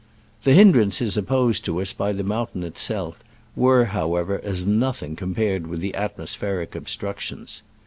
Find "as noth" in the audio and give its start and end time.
4.43-5.03